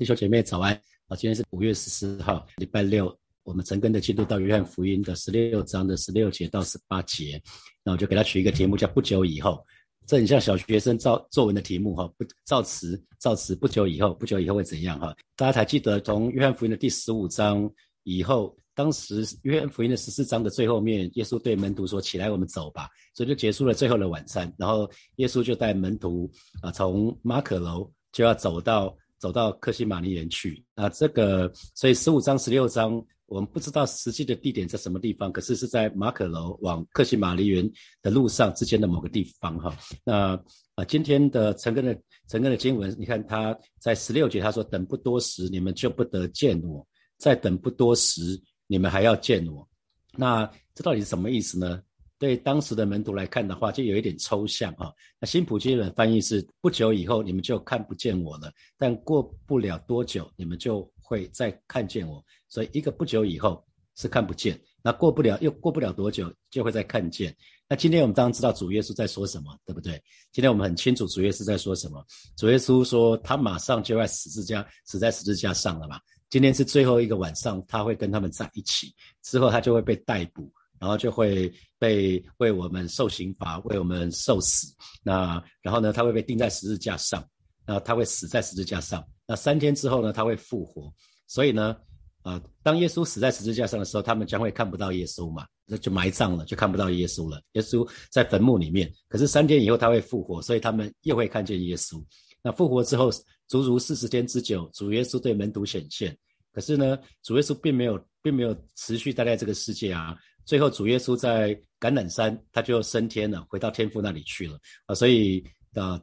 [0.00, 0.72] 弟兄姐妹早安
[1.08, 1.14] 啊！
[1.14, 7.38] 今天是五月十四号，礼拜六，我们陈根的进度到约翰福音的十六章的十六节到十八节，
[7.84, 9.62] 那我就给他取一个题目叫“不久以后”，
[10.08, 15.14] 这很像小学生造作文的题目哈，不造词造词，不久以后，不久以后会怎样哈？
[15.36, 17.70] 大家还记得从约翰福音的第十五章
[18.04, 26.26] 以后，当时约翰福音的十四章的最后面，耶稣对门徒说：“起来，我们走吧。”所以就结束了最后的晚餐，然后耶稣就带门徒
[26.62, 28.96] 啊，从马可楼就要走到。
[29.20, 37.70] 走到克西马尼园去啊，这个所以十五章十六章我们不知道实际的地点在什么地方，可是是在马可楼往克西马尼园
[38.02, 39.76] 的路上之间的某个地方哈。
[40.02, 40.42] 那
[40.74, 41.96] 啊，今天的陈根的
[42.28, 46.84] 陈根的经文，你看他在十六节他说：“等不多时，你们就不得见我；
[47.18, 48.20] 再等不多时，
[48.66, 49.68] 你们还要见我。”
[50.16, 51.80] 那这到底是什么意思呢？
[52.20, 54.92] 对当时的门徒来看的话，就有一点抽象哈。
[55.18, 62.22] 那新普基本翻译是：不久以后你们就看不见我了，但过不了多久你们就会再看见我。
[62.46, 63.64] 所以一个不久以后
[63.96, 67.34] 是看不见，那过不了又过不了多久就会再看见。
[67.66, 69.92] 那今天我们当然知道主耶稣在说什么，对不对？
[70.30, 72.04] 今天我们很清楚主耶稣在说什么。
[72.36, 75.98] 主耶稣说他马上就要死字架，死在十字架上了嘛。
[76.28, 80.52] 今天是最后一个晚上，他会跟他们在一起，之后他就会被逮捕。
[80.80, 84.74] 然后就会被为我们受刑罚，为我们受死。
[85.02, 87.22] 那然后呢，他会被钉在十字架上，
[87.66, 89.06] 那他会死在十字架上。
[89.26, 90.92] 那三天之后呢，他会复活。
[91.26, 91.76] 所以呢，
[92.22, 97.40] 啊，当耶稣死在十字架上的时候，他们将会看不到耶稣嘛，那就埋葬了，就看不到耶稣了。
[97.52, 102.02] 耶稣在坟墓里面，可是三天以后他会复活，所以他们又会看见耶稣。
[102.42, 103.10] 那复活之后，
[103.48, 106.16] 足足四十天之久，主耶稣对门徒显现。
[106.52, 110.16] 可是呢，主耶稣并没有，并没有持续待在这个世界啊。
[110.50, 114.92] 最后，主耶稣在橄榄山，他就升天了，回到天父那里去了啊。
[114.96, 115.40] 所以
[115.74, 116.02] 啊，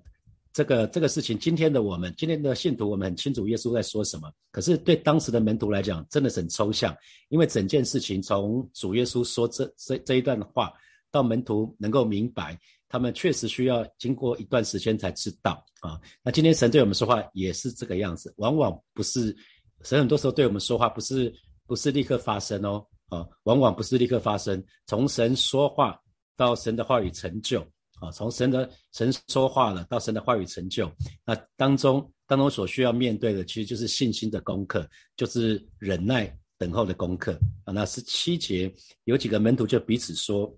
[0.54, 4.32] 这个这个事情，今天的我们，今天的信徒，我们很清楚耶稣在说什么。
[4.50, 6.96] 可是对当时的门徒来讲，真的是很抽象，
[7.28, 10.72] 因为整件事情从主耶稣说这这这一段话，
[11.12, 12.58] 到门徒能够明白，
[12.88, 16.00] 他们确实需要经过一段时间才知道啊。
[16.24, 19.36] 那今天神对我们说话也是这个样子，往往不是
[19.82, 21.36] 神很多时候对我们说话，不是
[21.66, 22.82] 不是立刻发生哦。
[23.10, 24.62] 啊，往往不是立刻发生。
[24.86, 25.98] 从神说话
[26.36, 27.62] 到神的话语成就，
[28.00, 30.92] 啊，从神的神说话了到神的话语成就，
[31.26, 37.72] 那当中当中所需要面对的，其实就是信心的功课，就是忍耐等候的功课啊。
[37.72, 38.72] 那十七节
[39.06, 40.54] 有几个门徒就彼此说，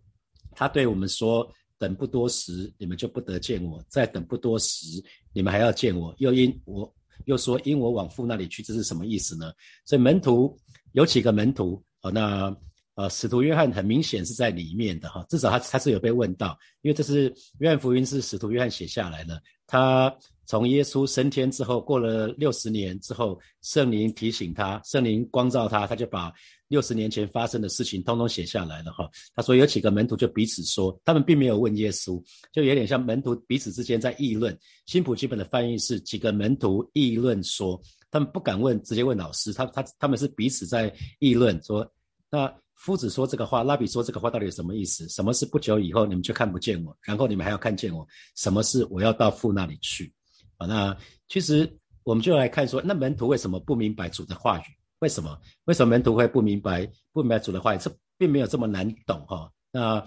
[0.52, 4.88] 他对我们说，等不多时，你们就不得见我；再等不多时，
[5.34, 6.14] 你们还要见我。
[6.18, 6.92] 又因我
[7.26, 9.54] 又说，因我往父那里去，这是什么意思呢？
[9.86, 10.58] 所以门徒
[10.94, 11.82] 有几个门徒。
[12.02, 12.56] 好，那
[12.96, 19.42] 呃，使徒约翰很明显是在里面的哈，至少他他是有被问到，因为这是约翰福音是使徒约翰写下来的。
[19.66, 20.14] 他
[20.46, 26.34] 从耶稣升天之后，过了六十年之后，圣灵提醒他，圣灵光照他，他就把
[26.68, 29.10] 六十年前发生的事情通通写下来了哈。
[29.34, 32.22] 他说有几个门徒就彼此说，他们并没有问耶稣，
[32.52, 34.58] 就有点像门徒彼此之间在议论。
[34.88, 37.80] 新普基本的翻译是几个门徒议论说。
[38.12, 39.54] 他们不敢问，直接问老师。
[39.54, 41.90] 他他他们是彼此在议论，说
[42.30, 45.08] 那夫子说这个话，拉比说这个话到底有什么意思？
[45.10, 48.08] 什么是不久以后你们就看不见我，然后你们还要看见我？
[48.36, 50.12] 什么是我要到父那里去？
[50.58, 50.98] 啊，那
[51.28, 51.72] 其实
[52.04, 54.64] 我们就来看说，那门徒为什么不明白主的话语？
[55.00, 55.38] 为什么？
[55.66, 57.78] 为什么门徒会不明白不明白主的话语？
[57.80, 59.52] 这并没有这么难懂哈。
[59.72, 60.04] 那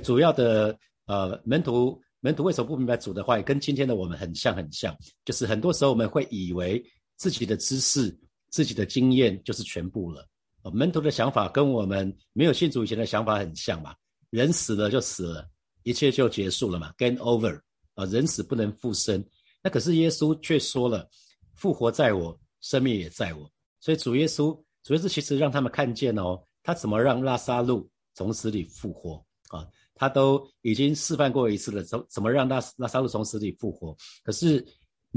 [0.00, 0.76] 主要的
[1.06, 3.42] 呃门徒门徒为什么不明白主的话语？
[3.42, 6.84] 跟今天的我们很像很像，就是很多时候我们会以为。
[7.18, 8.16] 自己的知识、
[8.48, 10.26] 自己的经验就是全部了。
[10.72, 13.94] 门徒的想法跟我们没有信主以前的想法很像嘛？
[14.30, 15.48] 人死了就死了，
[15.82, 17.58] 一切就结束了嘛？Game over
[17.94, 18.04] 啊！
[18.06, 19.24] 人死不能复生。
[19.62, 21.08] 那可是耶稣却说了
[21.56, 23.50] ：“复活在我，生命也在我。”
[23.80, 29.66] 所以主耶稣，主耶稣其实让他们看见哦，他怎么让拉萨路从死里复活啊？
[29.94, 33.96] 他都已经示范过一次了，怎怎么让拉拉萨路从死里复活？
[34.22, 34.64] 可是。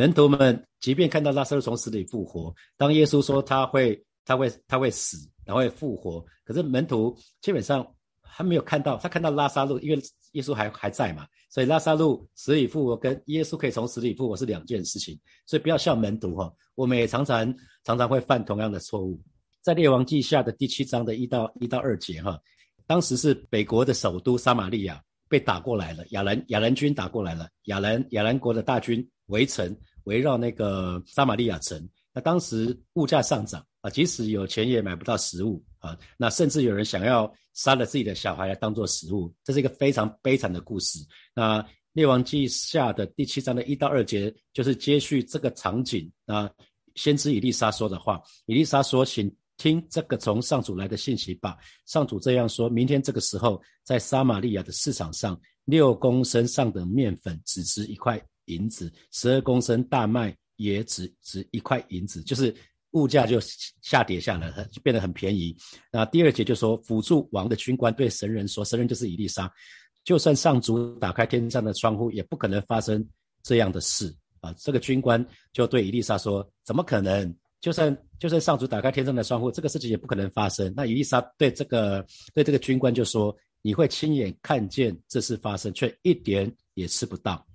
[0.01, 5.15] 门徒们即便看到拉萨路从死里复活，当耶稣说他会、他会、他会死，
[5.45, 7.85] 然后会复活，可是门徒基本上
[8.19, 8.97] 还没有看到。
[8.97, 10.01] 他看到拉萨路，因为
[10.31, 15.15] 耶稣还还在嘛，所以拉萨路死里复活跟耶稣可以从死里复活是两件事情。
[15.45, 19.21] 所以不要笑门徒哈，我们也常常常常会犯同样的错误。
[19.61, 22.39] 在列王记下的第七章的一到一到二节哈，
[22.87, 24.99] 当时是北国的首都撒玛利亚
[25.29, 29.07] 被打过来了，亚兰亚兰军打过来了，亚兰亚兰国的大军。
[29.27, 40.99] 围城围绕那个撒玛利亚城，那当时物价上涨啊，即使有钱也买不到食物啊，那甚至有人想要杀了自己的小孩来当做食物，这是一个非常悲惨的故事。
[41.33, 46.49] 那列王记下的第七章的一到二节就是接续这个场景啊，
[46.95, 48.21] 先知以利沙说的话。
[48.45, 51.57] 以利沙说：“请听这个从上主来的信息吧。
[51.85, 62.53] 上主这样说：明天这个时候，在撒玛利亚的市场上，六公升上等面粉只值一块银子，十二公升大麦也只值一块银子，就是
[62.91, 63.39] 物价就
[63.81, 65.55] 下跌下来，就变得很便宜。
[65.91, 69.51] 那第二节就说，辅助王的军官对神人说：神人就是以利沙，
[70.03, 73.07] 就算上主打开天上的窗户，也不可能发生
[73.43, 75.23] 这样的事。”啊，这个军官
[75.53, 77.31] 就对伊丽莎说：“怎么可能？
[77.59, 82.03] 就算就算上主打开天上的窗户，这个事情也不可能发生。”那伊丽莎对这个
[82.33, 87.45] 对这个军官就说：“你会亲眼看见这事发生，却一点也吃不到。”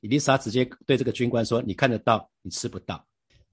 [0.00, 3.04] 伊丽莎直接对这个军官说：“你看得到，你吃不到。”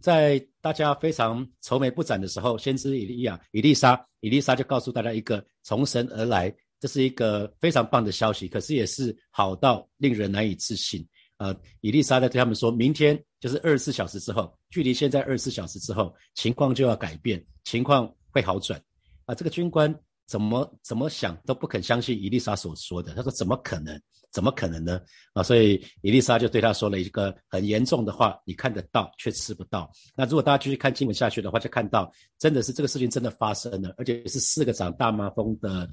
[0.01, 11.07] 在大家非常愁眉不展的时候，先知以利亚、伊丽莎、伊丽莎就告诉大家一个从神而来，这是一个非常棒的消息，可是也是好到令人难以置信。
[11.37, 18.79] 呃，伊丽莎在对他们说，明天就是二十四小时之后，距离现在二十四小时之后，情况就要改变，情况会好转。
[19.25, 19.93] 啊，这个军官
[20.27, 23.99] 怎么怎么想都不肯相信伊丽莎所说的，他说怎么可能？
[24.31, 24.99] 怎么可能呢？
[25.31, 29.89] 啊，所以伊丽莎就对他说了一个很严重的话：你看得到，却吃不到。
[30.15, 35.89] 那如果大家继续看经文下去的话，就看到真的是这个事情真的发生了，而且是四个长大麻风的。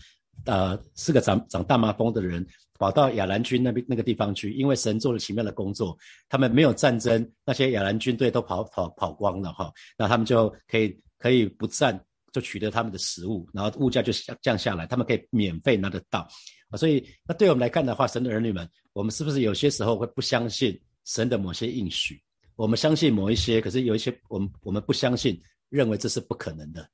[0.47, 2.45] 呃，四个长长大麻风的人
[2.79, 5.95] 跑到亚兰军那边那个地方去，因为神做了奇妙的工作，
[6.27, 12.03] 他们没有战争，那些亚兰军队都跑跑跑光了哈，那他们就可以可以不战，
[12.33, 16.27] 就取得他们的食物，然后物价就降降下来，他们可以免费拿得到
[16.71, 16.77] 啊。
[16.77, 22.21] 所以，那对我们来看的话，神的儿女们，我们是不是有些时候会不相信神的某些应许？
[22.57, 26.89] 我们相信某一些，可是有一些我们我们不相信，认为这是不可能的。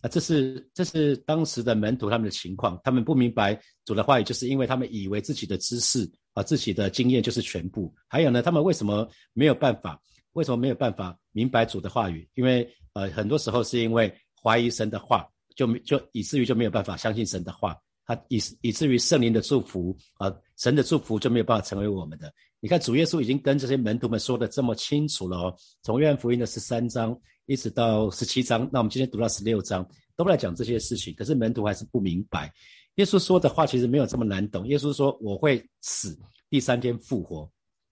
[0.00, 7.94] 啊，这是这是当时的门徒他们的情况，他们不明白主的话语，就是因为他们以为自己的知识啊，自己的经验就是全部。
[8.08, 10.00] 还有呢，他们为什么没有办法？
[10.32, 12.28] 为什么没有办法明白主的话语？
[12.34, 14.12] 因为呃，很多时候是因为
[14.44, 15.26] 怀疑神的话，
[15.56, 17.74] 就没就以至于就没有办法相信神的话，
[18.04, 22.30] 他以以至于圣灵的祝福啊，神的祝福就没有办法成为我们的。
[22.60, 27.18] 你看主耶稣已经跟这些门徒们说的这么清楚了哦，从约翰福音的十三章。
[27.46, 29.86] 一直到十七章，那我们今天读到十六章，
[30.16, 31.14] 都来讲这些事情。
[31.14, 32.50] 可是门徒还是不明白，
[32.94, 34.66] 耶稣说的话其实没有这么难懂。
[34.66, 36.18] 耶稣说：“我会死，
[36.48, 37.46] 第三天复活。”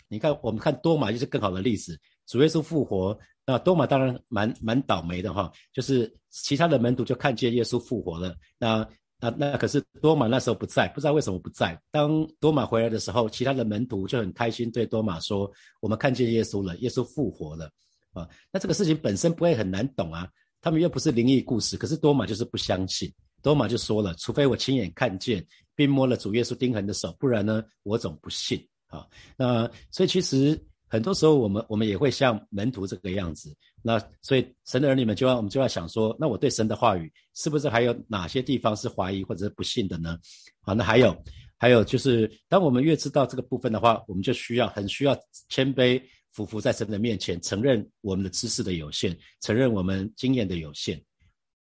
[0.08, 2.00] 你看，我们看多马就是更好的例子。
[2.26, 8.34] 主耶稣复活，那多马当然蛮蛮倒霉的哈，就是其他的门徒就看见耶稣复活了。
[8.58, 8.88] 那
[9.20, 11.80] 那那可是多马那时候不在，不知道为什么不在。
[11.90, 17.70] 当多马回来的时候，其他的门徒就很开心，对多马说：“我们看见耶稣了，耶稣复活了。”
[18.12, 20.28] 啊，那这个事情本身不会很难懂啊，
[20.60, 23.10] 他们又不是灵异故事，可是多马就是不相信，
[23.42, 25.42] 多马就说了，除非我亲眼看见
[25.74, 29.06] 并摸了主耶稣钉痕的手，不然呢，我总不信啊。
[29.36, 33.50] 那所以其实很多时候我们我们也会像门徒这个样子，
[33.80, 40.18] 那所以神的儿女们就要我们就要想说，那我对神的话语是不是还有哪些地方是怀疑或者是不信的呢？
[40.60, 41.16] 好，那还有
[41.56, 45.18] 还有就是，当我们越知道这个部分的话，我们就需要很需要
[45.48, 45.98] 谦卑。
[46.34, 51.02] 匍匐在神的面前，承认我们的知识的有限，承认我们经验的有限。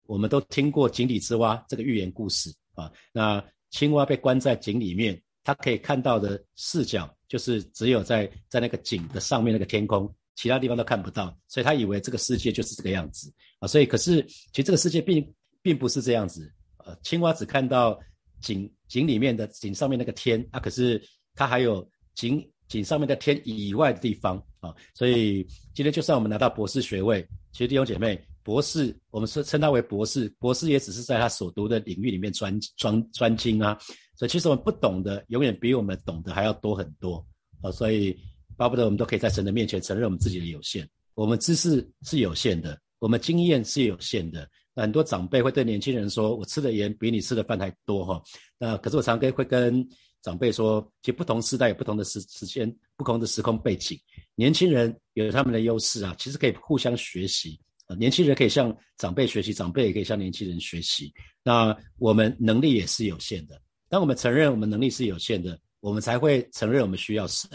[0.08, 2.92] 我们都听过井底之蛙这个寓言故事啊。
[3.12, 11.34] 那青蛙被关在井里面，它可以看到的视角就是只有在在那个井的上面那个天空，其他地方都看不到。
[11.48, 13.68] 所以他以为这个世界就是这个样子啊。
[13.68, 16.52] 所以可是其实这个世界并并不是这样子。
[16.80, 17.98] 呃，青蛙只看到
[18.42, 21.02] 井井里面的井上面那个天啊，可是
[21.34, 22.46] 它还有井。
[22.68, 33.78] 井上面的天以外的地方啊，所以今天就算我们拿到博士学位，其实弟兄姐妹，博士我们是称他为博士，博士也只是在他所读的领域里面专专专精啊。
[34.16, 37.28] 所以其实我们不懂的，永远比我们懂得还要多很多
[37.62, 37.72] 啊。
[37.72, 38.18] 所以
[38.58, 44.48] 巴不得我们都可以在神的面前承认我们自己的有限，我们知识是有限的，我们经验是有限的。
[44.76, 48.22] 很多长辈会对年轻人说：“我吃的盐比你吃的饭还多哈。”
[48.58, 49.88] 那可是我常跟会跟。
[50.24, 54.00] 长辈说，其实不同时代有不同的时时间、不同的时空背景。
[54.36, 57.96] 年轻人有他们的优势啊，其实可以互相学习啊。
[57.96, 61.12] 年轻人可以向长辈学习，长辈也可以向年轻人学习。
[61.44, 63.60] 那我们能力也是有限的。
[63.90, 67.50] 当我们承认我们能力是有限的，我们才会承认我们需要神。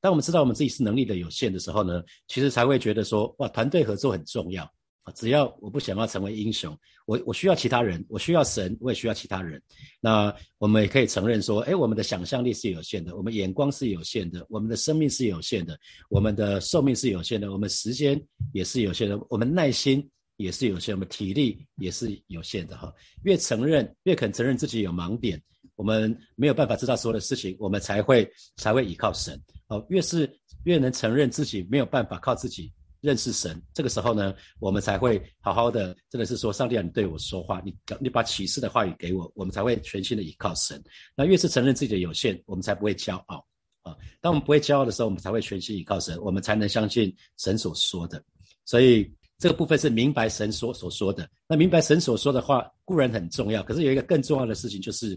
[0.00, 4.64] 当我们知道我们自己是能力的有限的时候呢，其实才会觉得说，哇，团队合作很重要
[5.02, 5.12] 啊。
[5.14, 9.60] 只要我不想要成为英雄，我我需要其他人，我需要神，我也需要其他人。
[10.00, 15.76] 那我们也可以承认说，哎，我们的想象力是有限的，我们眼光是有限的，我们的生命是有限的，
[16.08, 22.92] 我们的寿命是有限的，我们时间也是有限的，我们耐心也是有限，我们体力也是有限的哈。
[23.24, 25.42] 越承认，越肯承认自己有盲点，
[25.76, 29.40] 我们没有办法知道所有的事情，我们才会才会依靠神。
[29.68, 30.28] 哦，越是
[30.64, 32.72] 越能承认自己没有办法靠自己。
[33.02, 40.82] 认识神，这个时候呢，我们才会好好的，真的是说，上帝啊，你对我说话，你你把启示的话语给我，我们才会全心的依靠神。
[41.14, 43.46] 那越是承认自己的有限，我们才不会骄傲
[43.82, 43.94] 啊。
[44.20, 48.20] 当我们不会骄傲的时候，我们才会全心依靠神，我们才能相信神所说的。
[48.64, 51.28] 所以这个部分是明白神所所说的。
[51.46, 55.16] 那明白神所说的话固然很重要，可是有一个更重要的事情，就是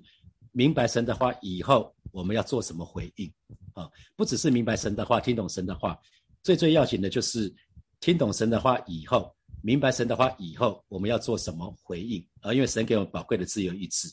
[0.52, 3.32] 明白神的话以后，我们要做什么回应
[3.74, 3.90] 啊？
[4.16, 5.98] 不只是明白神的话，听懂神的话，
[6.44, 7.54] 最最要紧的就是。
[8.02, 12.54] 听懂神的话以后，明白神的话以后，我们要做什么回应啊？
[12.54, 14.08] 因为神给我们宝贵的自由意志，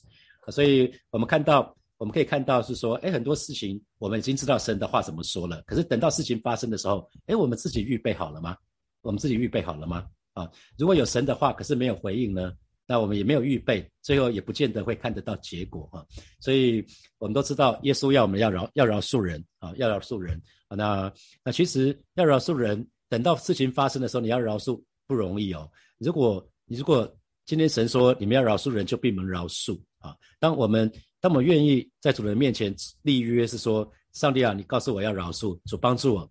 [0.49, 5.63] 所以我们看到，我们可以看到是说，哎，很多事情我们已经知道神的话怎么说了。
[5.69, 8.57] 可是等到事情发生的时候，哎，我们自己预备好了吗？
[9.03, 10.05] 我们自己预备好了吗？
[10.33, 12.53] 啊，如果有神的话，可是没有回应呢？
[12.87, 16.05] 那我们也没有预备，最后也不见得会看得到结果啊。
[16.41, 16.85] 所以
[17.19, 20.77] 我们都知道，耶稣要我们要饶要饶恕人啊，要饶恕人啊。
[20.77, 21.13] 那
[21.45, 22.87] 那其实要饶恕人。
[23.09, 25.71] 等到事情发生的时候，你要饶恕不容易哦。
[25.99, 27.09] 如果你如果
[27.45, 30.17] 今天神说你们要饶恕人，就闭门饶恕啊。
[30.41, 30.91] 当我们
[31.21, 36.29] 当我们愿意在主人面前立约，是说上帝啊，你告诉我要饶恕，主帮助我。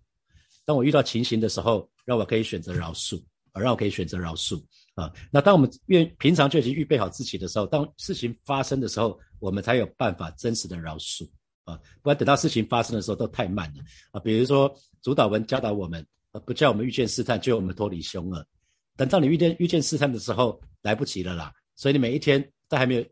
[0.66, 3.18] 当我遇到情形的时候，让我可以选择饶恕，
[3.52, 4.62] 啊，让我可以选择饶恕
[4.96, 5.12] 啊。
[5.30, 11.24] 那当我们愿平常就已经预备好自己的时候，当事情发生的时候，我们才有办法真实的饶恕
[11.62, 11.78] 啊。
[12.02, 14.18] 不然等到事情发生的时候都太慢了啊。
[14.18, 16.04] 比如说主导文教导我们。
[16.44, 18.46] 不叫我们遇见试探，就我们脱离凶恶。
[18.94, 21.50] 等到你遇见遇见试探的时候，来不及了啦。
[21.76, 23.04] 所以你每一天都还没有，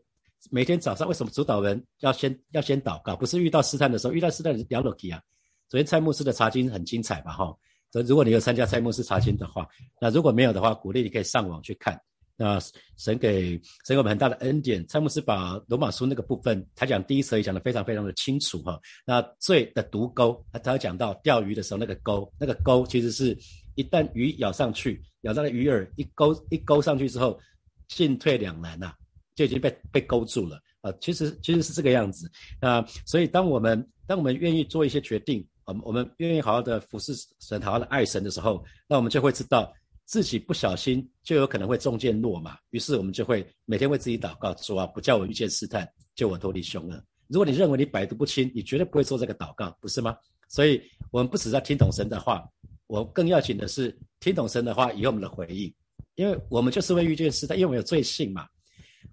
[0.51, 3.15] 每天早上为什么主导人要先要先祷告？
[3.15, 5.19] 不是遇到试探的时候，遇到试探是聊落去啊。
[5.67, 7.31] 昨天蔡牧师的查经很精彩吧？
[7.31, 7.57] 哈，
[8.01, 9.67] 如果你有参加蔡牧师查经的话，
[9.99, 11.99] 那如果没有的话，鼓励你可以上网去看。
[12.37, 12.59] 那
[12.97, 13.51] 神给
[13.85, 18.77] 神给我们很大的恩典，蔡牧师把罗马书那个部分，他讲第一册也讲得非常非常的清楚哈。
[19.05, 23.37] 那罪的毒钩，他讲到钓鱼的时候那个钩，那个钩其实是
[23.75, 27.39] 一旦鱼咬上去，咬到了鱼饵，一钩一钩上去之后，
[27.87, 28.93] 进退两难呐，
[29.33, 30.91] 就已经被被勾住了啊。
[30.99, 32.85] 其实其实是这个样子啊。
[33.05, 39.73] 所以当我们当我们愿意做一些决定，我们我们愿意好好的服侍神，好好的爱神的时候，那我们就会知道。
[40.07, 47.03] 自己不小心就有可能会中箭落马，于是我们就会每天为自己祷告，说啊，不叫我遇见试探，救我脱离凶恶。
[47.27, 50.15] 如果你认为你百毒不侵，你绝对不会做这个祷告，不是吗？
[50.47, 50.79] 所以，
[51.09, 52.47] 我们不只在听懂神的话，
[52.85, 55.73] 我更要紧的是听懂神的话以后我们的回应，
[56.13, 58.47] 因为我们就是会遇见试探，因为我们有罪性嘛。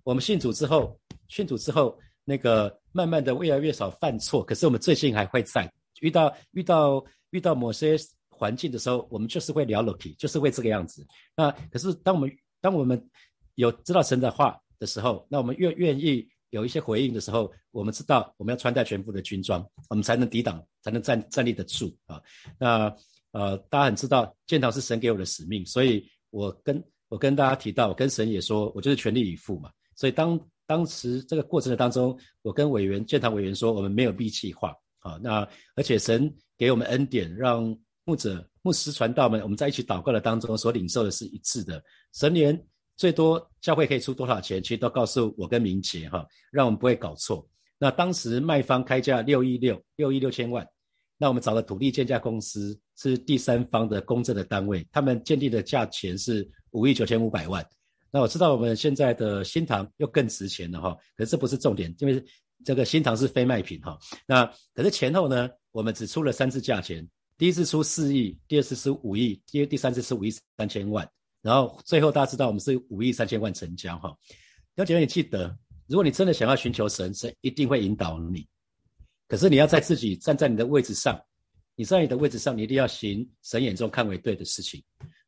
[0.04, 7.96] 我们信主之后，信主之后，那个慢慢的越来越少犯错，可是我们罪性还会在，遇到遇到遇到某些。
[8.34, 11.06] 环境的时候，我们就是会聊 Loki，就是会这个样子。
[11.36, 13.00] 那可是当我们当我们
[13.54, 22.20] 有知道神的话的时候，那我们越愿意有一些回应的时候，我们知道我们要穿戴全部的军装，我们才能抵挡，才能站站立得住啊。
[22.58, 22.92] 那
[23.30, 29.70] 呃，大家很知道建堂是神给我的使命，所以我跟我跟大家提到，跟神也说，我就是全力以赴嘛。
[29.94, 35.18] 所以当当时这个过程的当中，我跟委员建堂委员说，我们没有闭气化啊。
[35.22, 41.82] 那而且神给我们恩典，让牧者、牧师、传道们，我们在一起祷告的当中所领受的是一致的。
[42.14, 42.58] 神年
[42.96, 47.48] 最多教会可以出多少钱，其实都告诉我跟明杰哈，让我们不会搞错。
[47.78, 50.66] 那当时卖方开价六亿六，六亿六千万。
[51.18, 57.64] 那我们找的土地建价公司是第三方的公证的单位，他们建立的价钱是五亿九千五百万。
[58.10, 62.24] 那我知道我们现在的新塘又更值钱了哈，可是这不是重点，因为
[62.64, 63.98] 这个新塘是非卖品哈。
[64.26, 67.06] 那可是前后呢，我们只出了三次价钱。
[67.38, 71.08] 第一次出四亿，第二次出五亿，第第三次是五亿三千万，
[71.40, 74.16] 然后最后大家知道我们是五亿三千万成交哈。
[74.76, 78.46] 要姐妹，你记得，如果你真的想要寻求神，神一定会引导你。
[79.26, 81.20] 可是你要在自己站在你的位置上，
[81.74, 84.80] 你在你的位置上，你一定要行神眼中看为对的事情。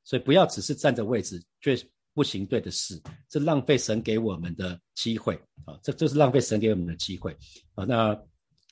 [0.05, 1.75] 所以不要只是站着位置却
[2.15, 5.79] 不行对的事，这浪费神给我们的机会啊！
[5.83, 7.37] 这就是浪费神给我们的机会
[7.75, 7.85] 啊！
[7.85, 8.11] 那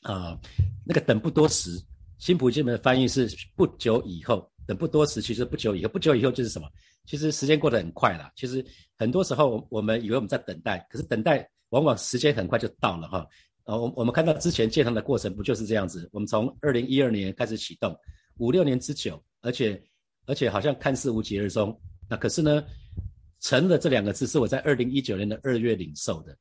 [0.02, 0.38] 啊，
[0.86, 1.70] 那个等不多时。
[2.18, 6.68] 新普经本的翻译是不久以后，等不多时，其实不久以后，不久以后就是什么？
[7.04, 8.30] 其实时间过得很快了。
[8.36, 8.64] 其实
[8.96, 13.26] 很多时候，我们以为我们在等待，可是等待往往时间很快就到了哈。
[13.64, 16.08] 啊，我我们看到之前建堂的过程不就是这样子？
[16.12, 17.92] 我们从二零一二年开始启动，
[18.38, 19.82] 五六年之久，而且
[20.26, 21.76] 而且好像看似无疾而终。
[22.08, 22.64] 那可是呢，
[23.42, 26.34] 成了这两个字是我在二零一九年的二月领受的，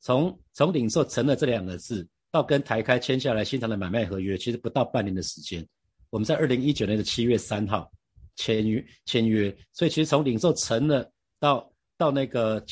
[0.00, 2.06] 从从领受成了这两个字。
[2.32, 5.66] 到跟台开签下来新塘的买卖合约，其实不到半年的时间。
[6.10, 7.90] 我们在二零一九年的七月三号
[8.34, 12.62] 签约签约，所以其实从领受成了到到那个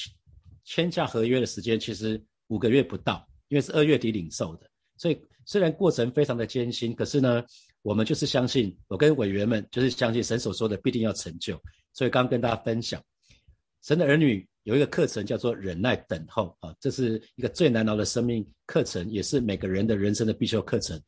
[0.65, 4.69] 签下合约的时间，其实五个月不到，因为是二月底领受的。
[4.99, 7.43] 所以虽然过程非常的艰辛，可是呢，
[7.81, 11.59] 我们就是相信，我跟委员们就是相信神所说的必定要成就。
[11.95, 13.03] 所以刚刚跟大家分享，
[13.85, 20.99] 神的儿女有一个课程叫做忍耐等候啊，这是一个最难熬的生命课程，也是每个人的人生的必修课程。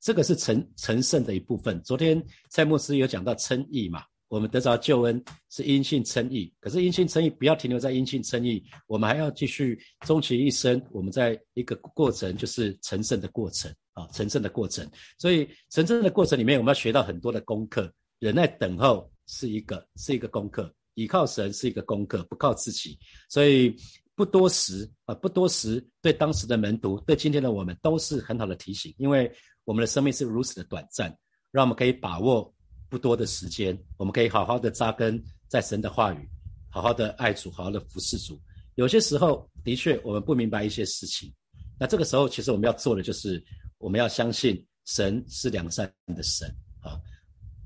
[0.00, 1.82] 这个是成成圣的一部分。
[1.82, 14.86] 昨天蔡牧师有讲到称义嘛，我们得着救恩是因信称义，可是因信称义不要停留在因信称义，我们还要继续终其一生，我们在一个过程就是成圣的过程啊，成圣的过程。
[15.18, 19.10] 所以成圣的过程里面，我们要学到很多的功课，忍耐等候。
[19.28, 22.98] 是一个是一个功课，倚靠神是一个功课，不靠自己。
[23.28, 23.74] 所以
[24.14, 28.92] 不多时啊，不多时，对当时的门徒，对今天的我们，都是很好的提醒。
[28.98, 29.30] 因为
[29.64, 31.14] 我们的生命是如此的短暂，
[31.50, 32.52] 让我们可以把握
[32.88, 36.28] 不多的时间，我们可以好好的扎根在神的话语，
[36.70, 38.40] 好好的爱主，好好的服侍主。
[38.76, 41.32] 有些时候，的确我们不明白一些事情，
[41.78, 43.42] 那这个时候，其实我们要做的就是，
[43.78, 46.50] 我们要相信神是良善的神。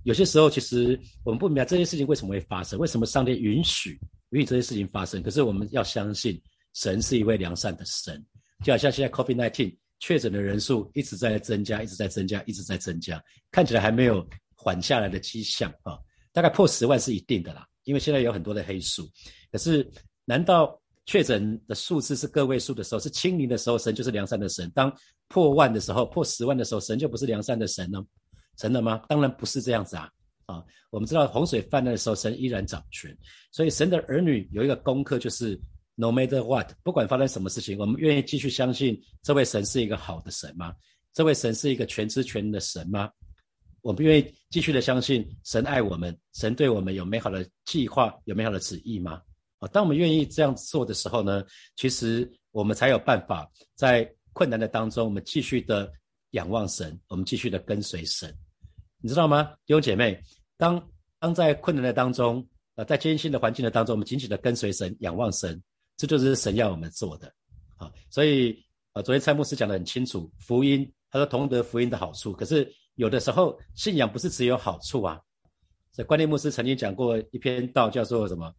[0.04, 5.22] 有些时候，其实我们不明白这些事情为什么会发生，为什么上帝允许允许这些事情发生。
[5.22, 6.40] 可是我们要相信，
[6.74, 8.24] 神是一位良善的神。
[8.64, 15.98] 就好像现在 COVID-19 确诊的人数一直在增加，一直在增加，一直在增加，看起来还没有缓下来的迹象啊。
[16.32, 19.08] 大概破十万是一定的啦，因为现在有很多的黑数。
[19.50, 19.88] 可是，
[20.24, 24.70] 难道确诊的数字是个位数的时候，是清零的时候，神就是良善的神？
[24.74, 24.94] 当
[25.28, 28.00] 破万的时候，破十万的时候，神就不是良善的神呢？
[28.60, 29.02] 神的吗？
[29.08, 30.12] 当然不是这样子啊！
[30.44, 33.16] 啊，我们知道洪水泛滥的时候，神依然掌权。
[33.50, 35.58] 所以神的儿女有一个功课，就是
[35.94, 40.74] No matter what，不管发生什么事情，我们愿意继续相信这位神是一个好的神吗？
[41.14, 43.10] 这位神是一个全知全能的神吗？
[43.80, 49.22] 我们愿意继续的相信神爱我们，神对我们有美好的计划，有美好的旨意吗？
[49.60, 51.42] 啊，当我们愿意这样做的时候呢，
[51.76, 55.90] 其实我们才有办法在困难的当中，我们继续的。
[56.32, 58.32] 仰望神，我们继续的跟随神，
[59.02, 60.22] 你知道吗，弟兄姐妹？
[60.58, 65.58] 当当在困难的当中，呃，在艰辛的环境的当中，我们紧紧的跟随神，仰望神，
[65.96, 67.32] 这就是神要我们做的。
[67.76, 72.30] 啊，所以啊，昨天蔡牧师讲的很清楚，福音，他说同得福音的好处。
[72.32, 75.18] 可是有的时候，信仰不是只有好处啊。
[75.92, 78.54] 所以关念牧师曾经讲过一篇道，叫做什么？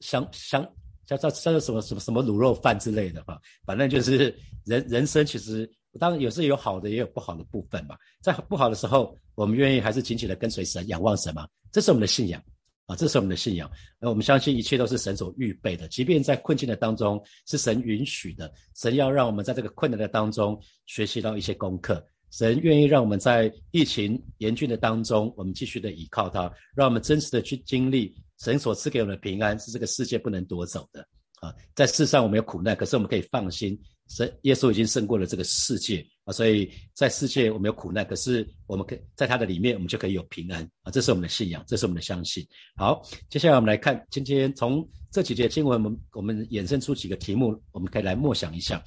[0.00, 0.62] 香香
[1.06, 3.40] 叫叫叫做什么什么什么卤肉饭之类的哈。
[3.64, 4.36] 反正就是
[4.66, 5.70] 人人生其实。
[5.98, 7.96] 当然，有时有好的，也有不好的部分嘛。
[8.22, 11.48] 在不好的时候，我们愿意还是紧紧的跟随神，仰望神嘛。
[11.72, 12.42] 这是我们的信仰
[12.86, 13.70] 啊，这是我们的信仰。
[13.98, 18.52] 那我们相信一切都是神所预备的，即便在困境的当中，是神允许的。
[18.76, 22.04] 神要让我们在这个困难的当中学习到一些功课。
[22.30, 31.00] 神愿意让我们在疫情严峻的当中，我们继续的依靠他，让我们真实的去经历神所赐给我们的平安，是这个世界不能夺走的
[31.40, 31.52] 啊。
[31.74, 33.76] 在世上我们有苦难，可是我们可以放心。
[34.10, 42.44] 神耶稣已经胜过了这个世界啊，所以在世界我们有苦难，可是我们可以在他的里面，我们就可以有平安啊，这是我们的信仰，这是我们的相信。
[42.76, 48.82] 好，接下来我们来看今天从这几节经文，我们我们衍生出几个题目，我们可以来默想一下。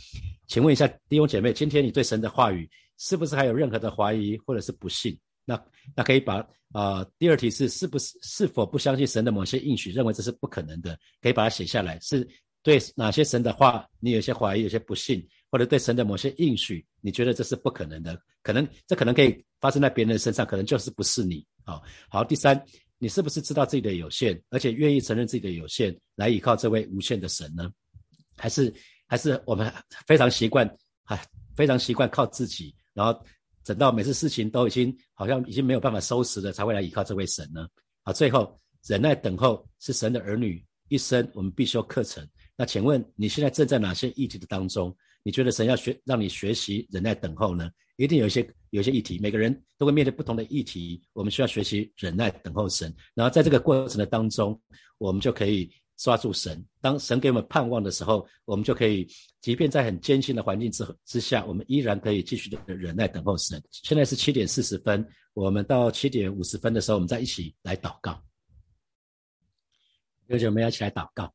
[0.47, 5.17] 请问一下弟兄姐妹，今天你对神的话语是不是还有任何的怀疑或者是不信？
[5.45, 5.59] 那
[5.95, 10.99] 那可以把啊，第二题是是不是是否不相信神的某些应许，认为这是不可能的？
[11.21, 12.27] 可以把它写下来是。
[12.63, 18.17] 对哪些神的话，你有些怀疑，有些不信，或者对神的某些应许，你觉得这是不可能的？
[18.41, 21.81] 可能这可能可以发生在别人身上，可能就是不是你啊。
[22.09, 22.59] 好，第三，
[22.97, 27.69] 你是不是知道自己的有限，而且愿意承认自己的有限，来依靠这位无限的神呢？
[28.37, 28.73] 还是
[29.07, 29.71] 还是我们
[30.07, 30.65] 非常习惯，
[31.03, 31.21] 啊，
[31.55, 33.21] 非常习惯靠自己，然后
[33.65, 37.67] 等到每次事情都已经好像已经没有办法收拾了，才会来依靠这位神呢？
[38.03, 42.25] 好，最后忍耐等候是神的儿女一生我们必修课程。
[42.63, 44.95] 那请问你现在正在哪些议题的当中？
[45.21, 47.69] 你觉得神要学让你学习忍耐等候呢？
[47.97, 52.95] 一定有一些有一些议题，每个人都会面对不同的议题，我们需要学习忍耐等候神。
[53.13, 54.57] 然后在这个过程的当中，
[54.97, 56.65] 我们就可以抓住神。
[56.79, 59.05] 当神给我们盼望的时候，我们就可以，
[59.41, 63.61] 即便在很艰辛的环境之之下，我们依然可以继续的忍耐等候神。
[63.71, 68.23] 现在是七点四十分，我们到七点五十分的时候，我们再一起来祷告。
[70.27, 71.29] 有请我们要起来祷告。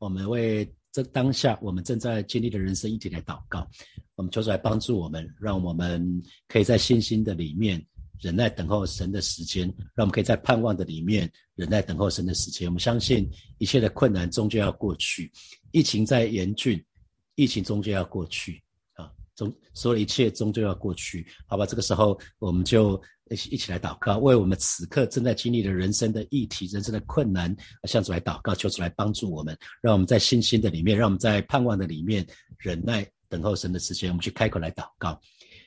[0.00, 3.68] 我们为这当下我们正在经历的人生一起来祷告，
[4.14, 7.84] 我们求主来帮助我们，让我们可以在信心的里面
[8.18, 12.66] 忍耐等候神的时间，让我们可以在盼望的里面忍耐等候神的时间。
[12.66, 15.30] 我们相信一切的困难终究要过去，
[15.70, 16.82] 疫情在严峻，
[17.34, 18.62] 疫情终究要过去。
[19.40, 21.64] 终所有一切终究要过去，好吧？
[21.64, 23.00] 这个时候我们就
[23.30, 32.26] 一起一起来祷告，为我们此刻正在经历的人生的议题、人生的困难，向主来祷告，求主来帮助我们，让我们在信心的里面，让我们在盼望的里面
[32.58, 34.10] 忍耐等候神的时间。
[34.10, 35.18] 我们去开口来祷告，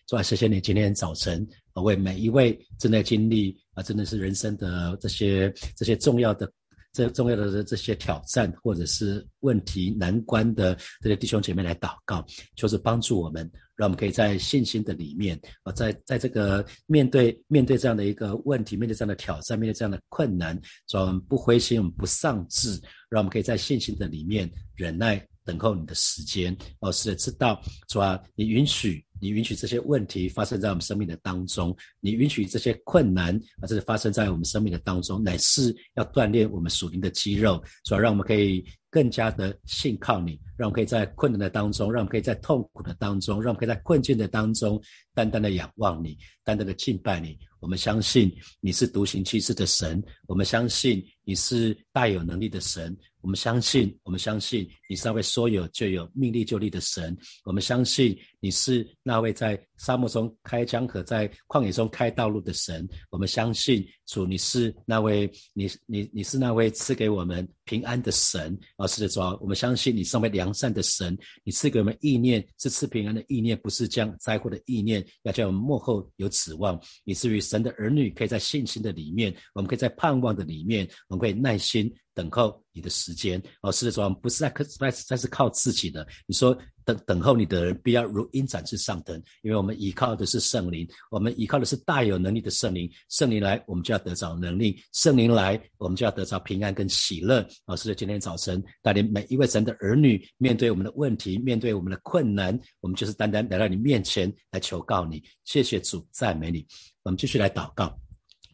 [0.06, 6.48] 主啊，谢谢你今天早晨为每一位正在经历啊，真的是人生的这些这些重要的。
[6.94, 12.24] 这重要的这些挑战或者是问题难关的这些弟兄姐妹来祷告，
[12.56, 20.58] 就是帮助我们，让我们可以在信心的里面啊，在在这个面对面对这样的一个问题，面对这样的挑战，面对这样的困难，
[20.94, 22.80] 我们不灰心，我们不丧志，
[23.10, 26.56] 让我们可以在信心的里面忍耐等候你的时间。
[26.80, 29.04] 哦，是知道主啊，你允许。
[29.24, 38.62] 你允许这些问题发生在我们生命的当中，你允许这些困难啊，这是发生在我们生命的当中，乃是要锻炼我们属灵的肌肉，主要让我们可以
[38.94, 44.80] 更加的信靠你，让我们可以在困难的当中，让我们可以在痛苦的当中，让我们可以在困境的当中，
[45.16, 47.36] 单单的仰望你，单单的敬拜你。
[47.60, 77.44] 我们相信你是独行其事的神，我们相信你是大有能力的神，我们相信，我们相信你是那位说有就有、命立就立的神，我们相信你是那位在沙漠中开江河、在旷野中开道路的神，我们相信主你是那位你你你是那位赐给我们平安的神，啊，是的主，我们相信你是那位良善的神，你赐给我们意念是赐平安的意念，不是将灾祸的意念，要叫我们幕后有指望，以至于。
[77.44, 83.42] 神的儿女可以在信心的里面，我们可以在盼望的里面，我们可以耐心等候你的时间。
[83.62, 86.08] 哦，是的，主，不是在靠，在在是靠自己的。
[86.26, 92.90] 你说等等候你的人，必要如鹰展翅上腾，因为我们依靠的是圣灵，我们依靠的是大有能力的圣灵。
[93.10, 97.46] 圣灵来，我们就要得着能力；圣灵来，我们就要得着平安跟喜乐。
[97.66, 105.24] 哦，是的，今天早晨带领每一位神的儿女，面对我们的问题，面对我们的困难，我们就是单单来到你面前来求告你。
[105.46, 106.66] 谢谢主，赞美你。
[107.04, 108.03] 我们继续来祷告。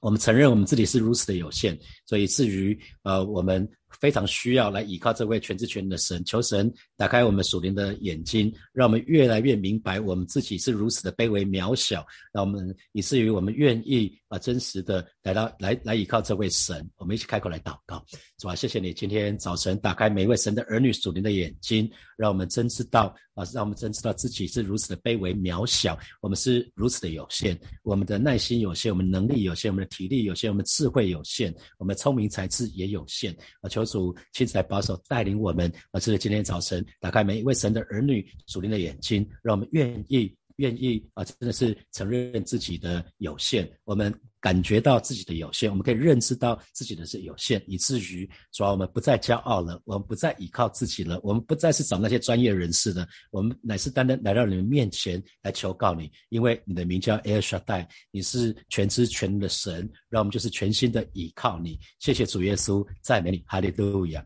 [0.02, 3.68] 我们承认我们自己是如此的有限，所以至于呃，我们
[4.00, 16.90] 非常需要来依靠这位全知全能的神，求神打开我们属灵的眼睛，让我们越来越明白我们自己是如此的卑微渺小，让我们以至于我们愿意把真实的来到来来依靠这位神。
[16.98, 18.04] 我们一起开口来祷告，
[18.40, 21.88] 主啊，谢谢你今天早晨打开每一位神的儿女属灵的眼睛，
[22.18, 23.16] 让我们真知道。
[23.36, 33.34] 啊，让我们真知道自己是如此的卑微渺小，我们是如此的有限，我们的耐心有限，我们能力有限，我们的体力有限，我们智慧有限，我们聪明才智也有限。
[33.62, 35.72] 啊，求主亲自来保守带领我们。
[35.92, 43.70] 啊，这是今天早晨打开每一位神的儿女属灵的眼睛，让我们愿意愿意啊，真的是承认自己的有限。
[43.84, 44.14] 我们。
[44.42, 61.78] 感觉到自己的有限，我们可以认知到自己的是有限，以至于主要我们不再骄傲了，我们不再依靠自己了，我们不再是找那些专业人士的，我们乃是单单来到你们面前来求告你，因为你的名叫 El Shaddai，你是全知全能的神，让我们就是全心的依靠你。
[62.00, 64.26] 谢谢主耶稣，赞美你，哈利路亚。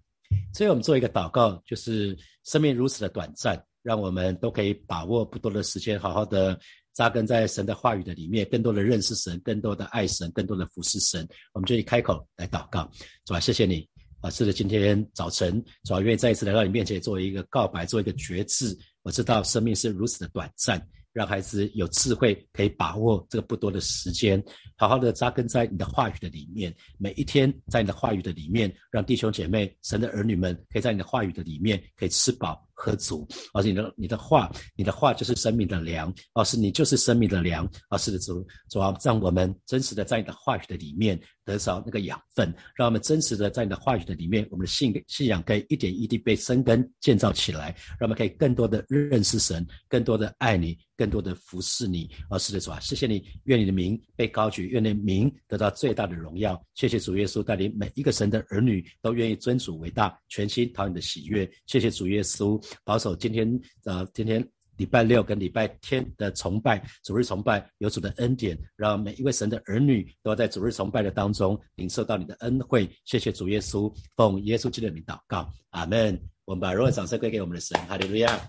[0.54, 6.60] 所以我们做一个祷告，就是生命如此的短暂，让我们都可以把握不多的时间，好好的。
[6.94, 11.28] 扎根在神的话语的里面，更多的认识神，更多的爱神，更多的服侍神。
[11.52, 12.88] 我们就以开口来祷告，
[13.26, 13.90] 主啊，谢谢你
[14.22, 14.30] 啊！
[14.30, 18.78] 是的，今天早晨，主啊，愿意再一次来到你面前，做一个告白，做一个决志。
[19.02, 20.80] 我知道生命是如此的短暂，
[21.12, 24.40] 让孩子有智慧，可以把握这个不多的时间，
[24.78, 26.72] 好好的扎根在你的话语的里面。
[27.00, 32.64] 每一天在你的话语的里面，让弟兄姐妹、神的儿女们，可以在你的话语的里面，可以吃饱。
[32.74, 52.10] 喝足，而且你的你的话，你的话就是生命的粮，而是你就是生命的粮，而是主主要让我们真实的在你的话语的里面得着那个养分，让我们真实的在你的话语的里面，我们的信信仰可以一点一滴被生根建造起来，让我们可以更多的认识神，更多的爱你，更多的服侍你。
[52.30, 56.62] 而是的主啊，谢谢你，愿你的名被高举，愿你的名得到最大的荣耀。
[56.74, 61.50] 谢谢主耶稣带领每一个神的儿女都愿意尊主为大，全心讨你的喜悦。
[61.68, 62.63] 谢谢主耶稣。
[62.84, 64.46] 保守今天，呃，今天
[64.78, 72.90] 礼拜六跟礼拜天的崇拜，主日崇拜有主的恩典，让每一位神的儿女都要在主日崇拜的当中领受到你的恩惠。
[73.06, 76.20] 谢谢主耶稣，奉耶稣基督的名祷告，阿门。
[76.46, 78.40] 我们把荣耀掌声归给我们的神，哈利路亚。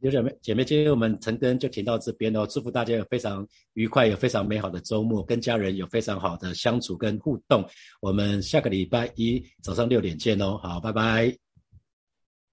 [0.00, 2.46] 有姐妹姐妹，今天我们晨更就停到这边哦。
[2.46, 7.68] 祝福大家有非常愉快、有非常美好的周末，跟家人有非常好的相处跟互动。
[8.00, 10.56] 我们下个礼拜一早上六点见哦。
[10.62, 11.47] 好，拜拜。